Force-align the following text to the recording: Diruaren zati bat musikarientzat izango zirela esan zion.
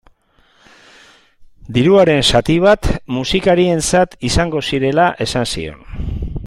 Diruaren 1.75 2.25
zati 2.39 2.57
bat 2.65 2.91
musikarientzat 3.19 4.19
izango 4.31 4.67
zirela 4.71 5.09
esan 5.27 5.51
zion. 5.55 5.89